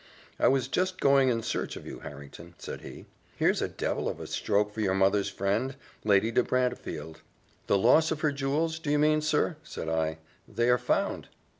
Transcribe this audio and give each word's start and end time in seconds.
"I 0.39 0.47
was 0.47 0.67
just 0.67 0.99
going 0.99 1.29
in 1.29 1.43
search 1.43 1.75
of 1.75 1.85
you, 1.85 1.99
Harrington," 1.99 2.55
said 2.57 2.81
he: 2.81 3.05
"here's 3.35 3.61
a 3.61 3.67
devil 3.67 4.09
of 4.09 4.19
a 4.19 4.25
stroke 4.25 4.73
for 4.73 4.81
your 4.81 4.95
mother's 4.95 5.29
friend, 5.29 5.75
Lady 6.03 6.31
de 6.31 6.41
Brantefield." 6.41 7.17
"The 7.67 7.77
loss 7.77 8.09
of 8.09 8.21
her 8.21 8.31
jewels, 8.31 8.79
do 8.79 8.89
you 8.89 8.97
mean, 8.97 9.21
sir?" 9.21 9.57
said 9.61 9.89
I: 9.89 10.17
"they 10.47 10.71
are 10.71 10.79
found." 10.79 11.27